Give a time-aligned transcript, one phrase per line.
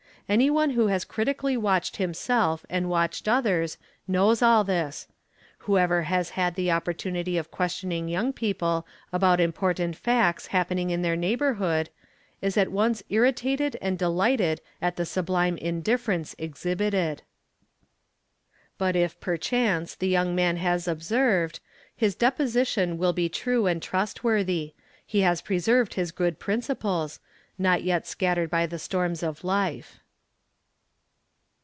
[0.29, 3.77] Any one who has critically watched himself and watched others,
[4.07, 5.05] knows all this;
[5.57, 11.01] whoever has had the oppor— tunity of questioning young people about important facts happening in~
[11.01, 11.89] their neighbourhood,
[12.41, 17.23] is at once irritated and delighted at the suibline indifference exhibited.
[18.77, 21.59] But if perchance the young man has observed,
[21.93, 24.75] his deposition will be true and trustworthy,
[25.05, 27.19] he has preserved his good principles,
[27.57, 29.97] not yet scattered by the storms of life.